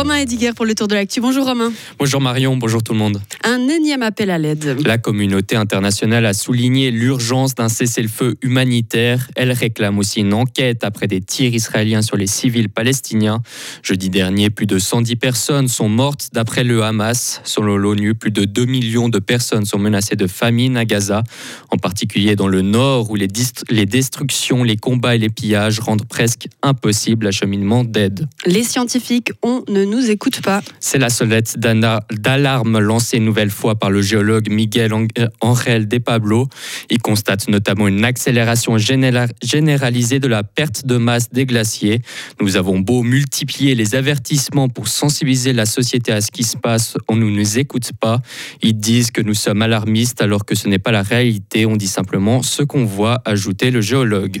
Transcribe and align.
Romain 0.00 0.16
Ediger 0.16 0.54
pour 0.54 0.64
le 0.64 0.74
tour 0.74 0.88
de 0.88 0.94
l'actu. 0.94 1.20
Bonjour 1.20 1.44
Romain. 1.44 1.70
Bonjour 1.98 2.22
Marion, 2.22 2.56
bonjour 2.56 2.82
tout 2.82 2.94
le 2.94 2.98
monde. 2.98 3.20
Un 3.44 3.68
énième 3.68 4.02
appel 4.02 4.30
à 4.30 4.38
l'aide. 4.38 4.78
La 4.86 4.96
communauté 4.96 5.56
internationale 5.56 6.24
a 6.24 6.32
souligné 6.32 6.90
l'urgence 6.90 7.54
d'un 7.54 7.68
cessez-le-feu 7.68 8.36
humanitaire. 8.40 9.28
Elle 9.36 9.52
réclame 9.52 9.98
aussi 9.98 10.20
une 10.20 10.32
enquête 10.32 10.84
après 10.84 11.06
des 11.06 11.20
tirs 11.20 11.52
israéliens 11.52 12.00
sur 12.00 12.16
les 12.16 12.26
civils 12.26 12.70
palestiniens. 12.70 13.42
Jeudi 13.82 14.08
dernier, 14.08 14.48
plus 14.48 14.64
de 14.64 14.78
110 14.78 15.16
personnes 15.16 15.68
sont 15.68 15.90
mortes 15.90 16.30
d'après 16.32 16.64
le 16.64 16.82
Hamas. 16.82 17.42
Selon 17.44 17.76
l'ONU, 17.76 18.14
plus 18.14 18.30
de 18.30 18.46
2 18.46 18.64
millions 18.64 19.10
de 19.10 19.18
personnes 19.18 19.66
sont 19.66 19.78
menacées 19.78 20.16
de 20.16 20.26
famine 20.26 20.78
à 20.78 20.86
Gaza, 20.86 21.24
en 21.70 21.76
particulier 21.76 22.36
dans 22.36 22.48
le 22.48 22.62
nord 22.62 23.10
où 23.10 23.16
les, 23.16 23.28
les 23.68 23.84
destructions, 23.84 24.64
les 24.64 24.78
combats 24.78 25.14
et 25.14 25.18
les 25.18 25.28
pillages 25.28 25.78
rendent 25.78 26.08
presque 26.08 26.48
impossible 26.62 27.26
l'acheminement 27.26 27.84
d'aide. 27.84 28.26
Les 28.46 28.62
scientifiques 28.62 29.32
ont 29.42 29.62
ne 29.68 29.89
nous 29.90 30.10
écoute 30.10 30.40
pas. 30.40 30.62
C'est 30.78 30.98
la 30.98 31.10
sonnette 31.10 31.58
d'alarme 31.58 32.78
lancée 32.78 33.18
une 33.18 33.24
nouvelle 33.24 33.50
fois 33.50 33.74
par 33.74 33.90
le 33.90 34.00
géologue 34.00 34.48
Miguel 34.48 34.92
Angel 35.40 35.88
De 35.88 35.98
Pablo. 35.98 36.48
Il 36.88 36.98
constate 36.98 37.48
notamment 37.48 37.88
une 37.88 38.04
accélération 38.04 38.78
généralisée 38.78 40.20
de 40.20 40.28
la 40.28 40.42
perte 40.44 40.86
de 40.86 40.96
masse 40.96 41.30
des 41.30 41.44
glaciers. 41.44 42.00
Nous 42.40 42.56
avons 42.56 42.78
beau 42.78 43.02
multiplier 43.02 43.74
les 43.74 43.94
avertissements 43.94 44.68
pour 44.68 44.88
sensibiliser 44.88 45.52
la 45.52 45.66
société 45.66 46.12
à 46.12 46.20
ce 46.20 46.30
qui 46.30 46.44
se 46.44 46.56
passe, 46.56 46.96
on 47.08 47.16
ne 47.16 47.24
nous 47.24 47.58
écoute 47.58 47.90
pas. 48.00 48.20
Ils 48.62 48.78
disent 48.78 49.10
que 49.10 49.20
nous 49.20 49.34
sommes 49.34 49.62
alarmistes 49.62 50.22
alors 50.22 50.44
que 50.44 50.54
ce 50.54 50.68
n'est 50.68 50.78
pas 50.78 50.92
la 50.92 51.02
réalité. 51.02 51.66
On 51.66 51.76
dit 51.76 51.88
simplement 51.88 52.42
ce 52.42 52.62
qu'on 52.62 52.84
voit, 52.84 53.20
ajoutait 53.24 53.70
le 53.70 53.80
géologue. 53.80 54.40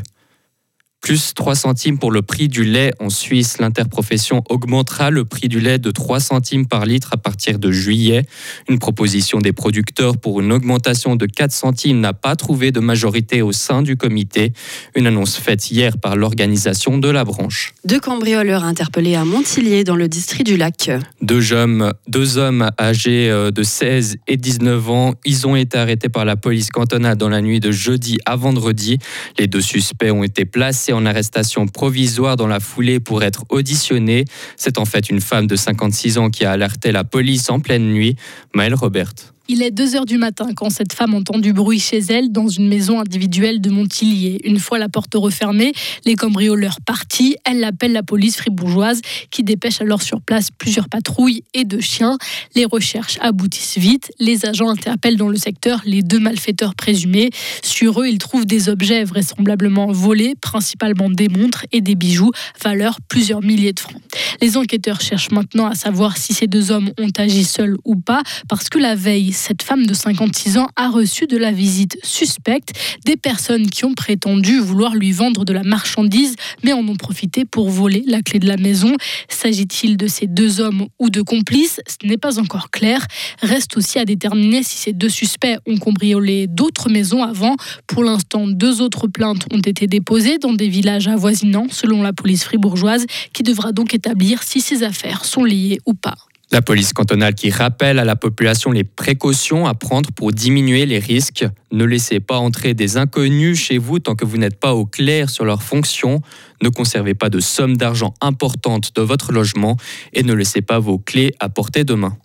Plus 1.00 1.32
3 1.32 1.54
centimes 1.54 1.98
pour 1.98 2.10
le 2.10 2.20
prix 2.20 2.48
du 2.48 2.62
lait 2.62 2.92
en 3.00 3.08
Suisse. 3.08 3.58
L'interprofession 3.58 4.42
augmentera 4.50 5.10
le 5.10 5.24
prix 5.24 5.48
du 5.48 5.58
lait 5.58 5.78
de 5.78 5.90
3 5.90 6.20
centimes 6.20 6.66
par 6.66 6.84
litre 6.84 7.10
à 7.12 7.16
partir 7.16 7.58
de 7.58 7.72
juillet. 7.72 8.26
Une 8.68 8.78
proposition 8.78 9.38
des 9.38 9.52
producteurs 9.52 10.18
pour 10.18 10.40
une 10.40 10.52
augmentation 10.52 11.16
de 11.16 11.24
4 11.24 11.52
centimes 11.52 12.00
n'a 12.00 12.12
pas 12.12 12.36
trouvé 12.36 12.70
de 12.70 12.80
majorité 12.80 13.40
au 13.40 13.50
sein 13.50 13.80
du 13.80 13.96
comité. 13.96 14.52
Une 14.94 15.06
annonce 15.06 15.38
faite 15.38 15.70
hier 15.70 15.96
par 15.96 16.16
l'organisation 16.16 16.98
de 16.98 17.08
la 17.08 17.24
branche. 17.24 17.72
Deux 17.86 18.00
cambrioleurs 18.00 18.64
interpellés 18.64 19.14
à 19.14 19.24
Montillier 19.24 19.84
dans 19.84 19.96
le 19.96 20.06
district 20.06 20.44
du 20.44 20.58
lac. 20.58 20.90
Deux 21.22 21.54
hommes, 21.54 21.94
deux 22.08 22.36
hommes 22.36 22.70
âgés 22.78 23.30
euh, 23.30 23.50
de 23.50 23.62
16 23.62 24.18
et 24.28 24.36
19 24.36 24.90
ans, 24.90 25.14
ils 25.24 25.46
ont 25.46 25.56
été 25.56 25.78
arrêtés 25.78 26.10
par 26.10 26.26
la 26.26 26.36
police 26.36 26.68
cantonale 26.68 27.16
dans 27.16 27.30
la 27.30 27.40
nuit 27.40 27.60
de 27.60 27.70
jeudi 27.70 28.18
à 28.26 28.36
vendredi. 28.36 28.98
Les 29.38 29.46
deux 29.46 29.62
suspects 29.62 30.10
ont 30.10 30.22
été 30.22 30.44
placés 30.44 30.89
en 30.92 31.06
arrestation 31.06 31.66
provisoire 31.66 32.36
dans 32.36 32.46
la 32.46 32.60
foulée 32.60 33.00
pour 33.00 33.22
être 33.22 33.44
auditionnée. 33.48 34.24
C'est 34.56 34.78
en 34.78 34.84
fait 34.84 35.10
une 35.10 35.20
femme 35.20 35.46
de 35.46 35.56
56 35.56 36.18
ans 36.18 36.30
qui 36.30 36.44
a 36.44 36.52
alerté 36.52 36.92
la 36.92 37.04
police 37.04 37.50
en 37.50 37.60
pleine 37.60 37.92
nuit. 37.92 38.16
Maëlle 38.54 38.74
Robert. 38.74 39.12
Il 39.52 39.64
est 39.64 39.72
2 39.72 39.96
heures 39.96 40.06
du 40.06 40.16
matin 40.16 40.50
quand 40.54 40.70
cette 40.70 40.92
femme 40.92 41.12
entend 41.12 41.36
du 41.36 41.52
bruit 41.52 41.80
chez 41.80 41.98
elle 41.98 42.30
dans 42.30 42.46
une 42.46 42.68
maison 42.68 43.00
individuelle 43.00 43.60
de 43.60 43.68
Montillier. 43.68 44.40
Une 44.44 44.60
fois 44.60 44.78
la 44.78 44.88
porte 44.88 45.16
refermée, 45.16 45.72
les 46.04 46.14
cambrioleurs 46.14 46.76
partis, 46.86 47.34
elle 47.44 47.64
appelle 47.64 47.90
la 47.90 48.04
police 48.04 48.36
fribourgeoise 48.36 49.00
qui 49.32 49.42
dépêche 49.42 49.80
alors 49.80 50.02
sur 50.02 50.20
place 50.20 50.52
plusieurs 50.56 50.88
patrouilles 50.88 51.42
et 51.52 51.64
deux 51.64 51.80
chiens. 51.80 52.16
Les 52.54 52.64
recherches 52.64 53.18
aboutissent 53.20 53.76
vite. 53.76 54.12
Les 54.20 54.46
agents 54.46 54.68
interpellent 54.68 55.16
dans 55.16 55.28
le 55.28 55.36
secteur 55.36 55.82
les 55.84 56.02
deux 56.02 56.20
malfaiteurs 56.20 56.76
présumés. 56.76 57.30
Sur 57.64 58.02
eux, 58.02 58.06
ils 58.06 58.18
trouvent 58.18 58.46
des 58.46 58.68
objets 58.68 59.02
vraisemblablement 59.02 59.90
volés, 59.90 60.34
principalement 60.40 61.10
des 61.10 61.28
montres 61.28 61.66
et 61.72 61.80
des 61.80 61.96
bijoux, 61.96 62.30
valeur 62.62 62.98
plusieurs 63.08 63.42
milliers 63.42 63.72
de 63.72 63.80
francs. 63.80 64.00
Les 64.40 64.56
enquêteurs 64.56 65.00
cherchent 65.00 65.32
maintenant 65.32 65.66
à 65.66 65.74
savoir 65.74 66.18
si 66.18 66.34
ces 66.34 66.46
deux 66.46 66.70
hommes 66.70 66.92
ont 67.00 67.10
agi 67.16 67.42
seuls 67.42 67.76
ou 67.84 67.96
pas, 67.96 68.22
parce 68.48 68.68
que 68.68 68.78
la 68.78 68.94
veille, 68.94 69.32
cette 69.40 69.62
femme 69.62 69.86
de 69.86 69.94
56 69.94 70.58
ans 70.58 70.68
a 70.76 70.90
reçu 70.90 71.26
de 71.26 71.38
la 71.38 71.50
visite 71.50 71.98
suspecte 72.02 72.72
des 73.06 73.16
personnes 73.16 73.70
qui 73.70 73.86
ont 73.86 73.94
prétendu 73.94 74.60
vouloir 74.60 74.94
lui 74.94 75.12
vendre 75.12 75.46
de 75.46 75.52
la 75.54 75.62
marchandise, 75.62 76.36
mais 76.62 76.74
en 76.74 76.86
ont 76.86 76.96
profité 76.96 77.46
pour 77.46 77.70
voler 77.70 78.04
la 78.06 78.20
clé 78.20 78.38
de 78.38 78.46
la 78.46 78.58
maison. 78.58 78.94
S'agit-il 79.28 79.96
de 79.96 80.06
ces 80.06 80.26
deux 80.26 80.60
hommes 80.60 80.86
ou 80.98 81.08
de 81.08 81.22
complices? 81.22 81.80
Ce 81.88 82.06
n'est 82.06 82.18
pas 82.18 82.38
encore 82.38 82.70
clair. 82.70 83.06
Reste 83.40 83.78
aussi 83.78 83.98
à 83.98 84.04
déterminer 84.04 84.62
si 84.62 84.76
ces 84.76 84.92
deux 84.92 85.08
suspects 85.08 85.56
ont 85.66 85.78
cambriolé 85.78 86.46
d'autres 86.46 86.90
maisons 86.90 87.22
avant. 87.22 87.56
Pour 87.86 88.04
l'instant, 88.04 88.46
deux 88.46 88.82
autres 88.82 89.08
plaintes 89.08 89.46
ont 89.52 89.60
été 89.60 89.86
déposées 89.86 90.36
dans 90.38 90.52
des 90.52 90.68
villages 90.68 91.08
avoisinants, 91.08 91.68
selon 91.70 92.02
la 92.02 92.12
police 92.12 92.44
fribourgeoise, 92.44 93.06
qui 93.32 93.42
devra 93.42 93.72
donc 93.72 93.94
établir 93.94 94.42
si 94.42 94.60
ces 94.60 94.82
affaires 94.82 95.24
sont 95.24 95.44
liées 95.44 95.78
ou 95.86 95.94
pas. 95.94 96.16
La 96.52 96.62
police 96.62 96.92
cantonale 96.92 97.36
qui 97.36 97.50
rappelle 97.50 98.00
à 98.00 98.04
la 98.04 98.16
population 98.16 98.72
les 98.72 98.82
précautions 98.82 99.66
à 99.66 99.74
prendre 99.74 100.10
pour 100.10 100.32
diminuer 100.32 100.84
les 100.84 100.98
risques. 100.98 101.46
Ne 101.70 101.84
laissez 101.84 102.18
pas 102.18 102.38
entrer 102.38 102.74
des 102.74 102.96
inconnus 102.96 103.56
chez 103.56 103.78
vous 103.78 104.00
tant 104.00 104.16
que 104.16 104.24
vous 104.24 104.36
n'êtes 104.36 104.58
pas 104.58 104.74
au 104.74 104.84
clair 104.84 105.30
sur 105.30 105.44
leurs 105.44 105.62
fonctions. 105.62 106.22
Ne 106.60 106.68
conservez 106.68 107.14
pas 107.14 107.30
de 107.30 107.38
sommes 107.38 107.76
d'argent 107.76 108.14
importantes 108.20 108.96
de 108.96 109.02
votre 109.02 109.30
logement 109.30 109.76
et 110.12 110.24
ne 110.24 110.34
laissez 110.34 110.60
pas 110.60 110.80
vos 110.80 110.98
clés 110.98 111.32
à 111.38 111.48
portée 111.48 111.84
de 111.84 111.94
main. 111.94 112.16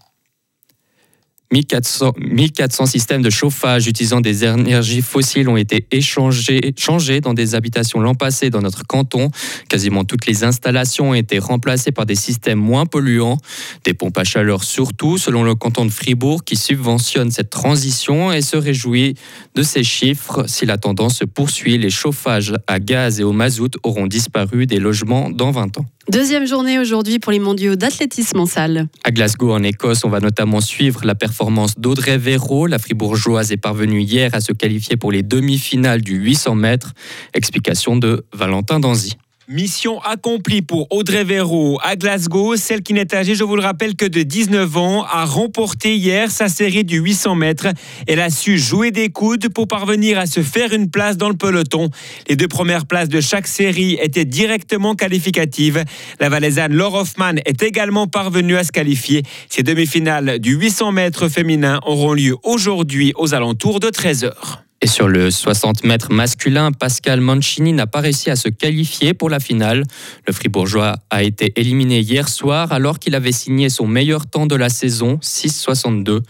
1400, 1.55 2.16
1400 2.17 2.85
systèmes 2.85 3.21
de 3.21 3.29
chauffage 3.29 3.88
utilisant 3.88 4.19
des 4.19 4.43
énergies 4.43 5.01
fossiles 5.01 5.47
ont 5.47 5.55
été 5.55 5.88
échangés, 5.89 6.73
changés 6.77 7.21
dans 7.21 7.33
des 7.33 7.55
habitations 7.55 8.01
l'an 8.01 8.13
passé 8.13 8.49
dans 8.49 8.61
notre 8.61 8.85
canton. 8.85 9.29
Quasiment 9.69 10.03
toutes 10.03 10.25
les 10.25 10.44
installations 10.44 11.11
ont 11.11 11.13
été 11.13 11.39
remplacées 11.39 11.94
par 11.94 12.05
des 12.05 12.15
systèmes 12.15 12.59
moins 12.59 12.85
polluants, 12.85 13.38
des 13.85 13.94
pompes 13.94 14.17
à 14.17 14.25
chaleur 14.25 14.65
surtout, 14.65 15.17
selon 15.17 15.44
le 15.44 15.55
canton 15.55 15.85
de 15.85 15.91
Fribourg 15.91 16.44
qui 16.44 16.57
subventionne 16.57 17.31
cette 17.31 17.51
transition 17.51 18.33
et 18.33 18.41
se 18.41 18.57
réjouit 18.57 19.15
de 19.55 19.63
ces 19.63 19.83
chiffres. 19.83 20.44
Si 20.47 20.65
la 20.65 20.77
tendance 20.77 21.19
se 21.19 21.25
poursuit, 21.25 21.77
les 21.77 21.89
chauffages 21.89 22.53
à 22.67 22.79
gaz 22.81 23.21
et 23.21 23.23
au 23.23 23.31
mazout 23.31 23.77
auront 23.83 24.07
disparu 24.07 24.65
des 24.65 24.79
logements 24.79 25.29
dans 25.29 25.51
20 25.51 25.77
ans. 25.77 25.85
Deuxième 26.09 26.45
journée 26.45 26.77
aujourd'hui 26.77 27.17
pour 27.17 27.31
les 27.31 27.39
mondiaux 27.39 27.75
d'athlétisme 27.75 28.39
en 28.39 28.45
salle. 28.45 28.88
À 29.03 29.11
Glasgow, 29.11 29.51
en 29.51 29.63
Écosse, 29.63 30.05
on 30.05 30.09
va 30.09 30.19
notamment 30.19 30.61
suivre 30.61 31.03
la 31.03 31.16
performance 31.16 31.79
d'Audrey 31.79 32.19
Véro. 32.19 32.67
La 32.67 32.77
fribourgeoise 32.77 33.51
est 33.51 33.57
parvenue 33.57 34.01
hier 34.01 34.35
à 34.35 34.39
se 34.39 34.53
qualifier 34.53 34.97
pour 34.97 35.11
les 35.11 35.23
demi-finales 35.23 36.01
du 36.01 36.15
800 36.15 36.55
mètres. 36.55 36.94
Explication 37.33 37.97
de 37.97 38.23
Valentin 38.33 38.79
Danzy. 38.79 39.17
Mission 39.47 40.01
accomplie 40.01 40.63
pour 40.63 40.88
Audrey 40.91 41.23
Véro 41.23 41.79
à 41.83 41.95
Glasgow. 41.95 42.56
Celle 42.56 42.81
qui 42.81 42.94
n'est 42.94 43.13
âgée, 43.13 43.35
je 43.35 43.44
vous 43.44 43.56
le 43.56 43.61
rappelle, 43.61 43.95
que 43.95 44.06
de 44.06 44.23
19 44.23 44.75
ans, 44.75 45.03
a 45.03 45.23
remporté 45.25 45.95
hier 45.95 46.31
sa 46.31 46.47
série 46.50 46.83
du 46.83 46.97
800 46.97 47.35
mètres. 47.35 47.67
Elle 48.07 48.22
a 48.22 48.31
su 48.31 48.57
jouer 48.57 48.89
des 48.89 49.09
coudes 49.09 49.50
pour 49.50 49.67
parvenir 49.67 50.17
à 50.17 50.25
se 50.25 50.41
faire 50.41 50.73
une 50.73 50.89
place 50.89 51.17
dans 51.17 51.29
le 51.29 51.35
peloton. 51.35 51.91
Les 52.28 52.35
deux 52.35 52.47
premières 52.47 52.88
places 52.88 53.09
de 53.09 53.22
chaque 53.22 53.45
série 53.45 54.00
étaient 54.01 54.25
directement 54.25 54.95
qualificatives. 54.95 55.83
La 56.19 56.29
Valaisanne 56.29 56.73
Laure 56.73 56.95
Hoffman 56.95 57.35
est 57.45 57.62
également 57.62 58.07
parvenue 58.07 58.57
à 58.57 58.63
se 58.63 58.72
qualifier. 58.72 59.22
Ces 59.50 59.62
demi-finales 59.62 60.39
du 60.39 60.56
800 60.56 60.91
mètres 60.91 61.29
féminin 61.29 61.79
auront 61.85 62.13
lieu 62.13 62.35
aujourd'hui 62.41 63.13
aux 63.16 63.35
alentours 63.35 63.79
de 63.79 63.91
13 63.91 64.23
heures. 64.23 64.64
Et 64.81 64.88
sur 64.88 65.08
le 65.08 65.31
60 65.31 65.84
mètres 65.84 66.12
masculin, 66.12 66.72
Pascal 66.72 67.22
Mancini 67.22 67.74
n'a 67.74 67.88
pas 67.88 68.02
réussi 68.02 68.30
à 68.30 68.36
se 68.36 68.50
qualifier 68.50 69.13
pour 69.13 69.30
la 69.30 69.40
finale. 69.40 69.84
Le 70.28 70.34
Fribourgeois 70.34 70.97
a 71.09 71.24
été 71.24 71.53
éliminé 71.56 72.02
hier 72.02 72.28
soir 72.28 72.72
alors 72.72 73.00
qu'il 73.00 73.16
avait 73.16 73.31
signé 73.31 73.69
son 73.69 73.88
meilleur 73.88 74.28
temps 74.28 74.46
de 74.46 74.56
la 74.56 74.69
saison, 74.69 75.18
6,62. 75.24 76.22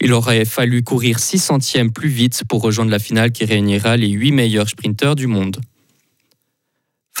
Il 0.00 0.12
aurait 0.12 0.44
fallu 0.44 0.82
courir 0.82 1.18
6 1.18 1.38
centièmes 1.38 1.92
plus 1.92 2.08
vite 2.08 2.42
pour 2.48 2.62
rejoindre 2.62 2.90
la 2.90 2.98
finale 2.98 3.32
qui 3.32 3.44
réunira 3.44 3.96
les 3.96 4.08
8 4.08 4.32
meilleurs 4.32 4.68
sprinteurs 4.68 5.14
du 5.14 5.26
monde. 5.26 5.60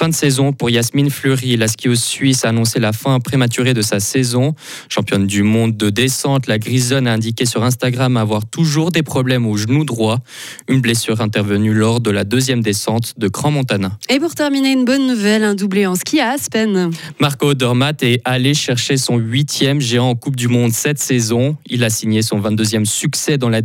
Fin 0.00 0.08
de 0.08 0.14
saison 0.14 0.54
pour 0.54 0.70
Yasmine 0.70 1.10
Fleury. 1.10 1.58
La 1.58 1.68
skieuse 1.68 2.02
suisse 2.02 2.46
a 2.46 2.48
annoncé 2.48 2.80
la 2.80 2.94
fin 2.94 3.20
prématurée 3.20 3.74
de 3.74 3.82
sa 3.82 4.00
saison. 4.00 4.54
Championne 4.88 5.26
du 5.26 5.42
monde 5.42 5.76
de 5.76 5.90
descente, 5.90 6.46
la 6.46 6.58
Grisonne 6.58 7.06
a 7.06 7.12
indiqué 7.12 7.44
sur 7.44 7.64
Instagram 7.64 8.16
avoir 8.16 8.46
toujours 8.46 8.92
des 8.92 9.02
problèmes 9.02 9.44
au 9.44 9.58
genou 9.58 9.84
droit. 9.84 10.20
Une 10.68 10.80
blessure 10.80 11.20
intervenue 11.20 11.74
lors 11.74 12.00
de 12.00 12.10
la 12.10 12.24
deuxième 12.24 12.62
descente 12.62 13.12
de 13.18 13.28
Grand 13.28 13.50
Montana. 13.50 13.98
Et 14.08 14.18
pour 14.18 14.34
terminer, 14.34 14.72
une 14.72 14.86
bonne 14.86 15.06
nouvelle, 15.06 15.44
un 15.44 15.54
doublé 15.54 15.84
en 15.84 15.96
ski 15.96 16.18
à 16.18 16.30
Aspen. 16.30 16.92
Marco 17.20 17.52
Dormat 17.52 17.92
est 18.00 18.22
allé 18.24 18.54
chercher 18.54 18.96
son 18.96 19.18
huitième 19.18 19.82
géant 19.82 20.08
en 20.08 20.14
Coupe 20.14 20.36
du 20.36 20.48
Monde 20.48 20.72
cette 20.72 20.98
saison. 20.98 21.58
Il 21.66 21.84
a 21.84 21.90
signé 21.90 22.22
son 22.22 22.40
22e 22.40 22.86
succès 22.86 23.36
dans 23.36 23.50
la, 23.50 23.60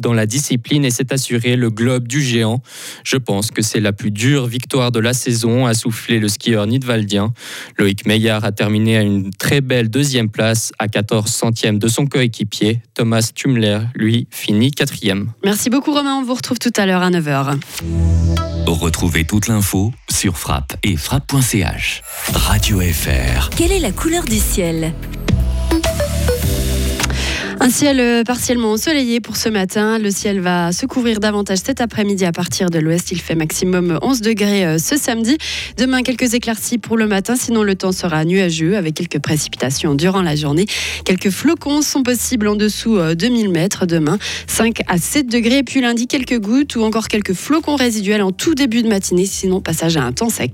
dans 0.00 0.12
la 0.12 0.26
discipline 0.26 0.84
et 0.84 0.90
s'est 0.90 1.12
assuré 1.12 1.54
le 1.54 1.70
globe 1.70 2.08
du 2.08 2.22
géant. 2.22 2.60
Je 3.04 3.18
pense 3.18 3.52
que 3.52 3.62
c'est 3.62 3.78
la 3.78 3.92
plus 3.92 4.10
dure 4.10 4.48
victoire 4.48 4.90
de 4.90 4.98
la 4.98 5.12
saison 5.12 5.68
soufflé 5.76 6.18
le 6.18 6.28
skieur 6.28 6.66
nidwaldien. 6.66 7.32
Loïc 7.78 8.06
Meillard 8.06 8.44
a 8.44 8.50
terminé 8.50 8.96
à 8.96 9.02
une 9.02 9.30
très 9.30 9.60
belle 9.60 9.88
deuxième 9.88 10.28
place 10.28 10.72
à 10.78 10.88
14 10.88 11.30
centièmes 11.30 11.78
de 11.78 11.86
son 11.86 12.06
coéquipier. 12.06 12.80
Thomas 12.94 13.30
Tumler, 13.34 13.80
lui, 13.94 14.26
finit 14.30 14.72
quatrième. 14.72 15.32
Merci 15.44 15.70
beaucoup 15.70 15.92
Romain, 15.92 16.16
on 16.16 16.24
vous 16.24 16.34
retrouve 16.34 16.58
tout 16.58 16.72
à 16.76 16.86
l'heure 16.86 17.02
à 17.02 17.10
9h. 17.10 17.58
Retrouvez 18.66 19.24
toute 19.24 19.46
l'info 19.46 19.92
sur 20.10 20.38
frappe 20.38 20.76
et 20.82 20.96
frappe.ch. 20.96 22.02
Radio 22.32 22.80
FR. 22.80 23.50
Quelle 23.50 23.70
est 23.72 23.78
la 23.78 23.92
couleur 23.92 24.24
du 24.24 24.38
ciel? 24.38 24.92
Un 27.66 27.70
ciel 27.70 27.98
euh, 27.98 28.22
partiellement 28.22 28.70
ensoleillé 28.70 29.18
pour 29.18 29.36
ce 29.36 29.48
matin. 29.48 29.98
Le 29.98 30.12
ciel 30.12 30.38
va 30.38 30.70
se 30.70 30.86
couvrir 30.86 31.18
davantage 31.18 31.58
cet 31.64 31.80
après-midi 31.80 32.24
à 32.24 32.30
partir 32.30 32.70
de 32.70 32.78
l'ouest. 32.78 33.10
Il 33.10 33.20
fait 33.20 33.34
maximum 33.34 33.98
11 34.02 34.20
degrés 34.20 34.64
euh, 34.64 34.78
ce 34.78 34.96
samedi. 34.96 35.36
Demain, 35.76 36.04
quelques 36.04 36.34
éclaircies 36.34 36.78
pour 36.78 36.96
le 36.96 37.08
matin. 37.08 37.34
Sinon, 37.34 37.64
le 37.64 37.74
temps 37.74 37.90
sera 37.90 38.24
nuageux 38.24 38.76
avec 38.76 38.94
quelques 38.94 39.18
précipitations 39.18 39.96
durant 39.96 40.22
la 40.22 40.36
journée. 40.36 40.66
Quelques 41.04 41.30
flocons 41.30 41.82
sont 41.82 42.04
possibles 42.04 42.46
en 42.46 42.54
dessous 42.54 42.98
euh, 42.98 43.16
de 43.16 43.26
1000 43.26 43.48
mètres 43.48 43.84
demain. 43.84 44.20
5 44.46 44.82
à 44.86 44.98
7 44.98 45.26
degrés. 45.26 45.64
Puis 45.64 45.80
lundi, 45.80 46.06
quelques 46.06 46.38
gouttes 46.38 46.76
ou 46.76 46.84
encore 46.84 47.08
quelques 47.08 47.34
flocons 47.34 47.74
résiduels 47.74 48.22
en 48.22 48.30
tout 48.30 48.54
début 48.54 48.84
de 48.84 48.88
matinée. 48.88 49.26
Sinon, 49.26 49.60
passage 49.60 49.96
à 49.96 50.04
un 50.04 50.12
temps 50.12 50.30
sec. 50.30 50.52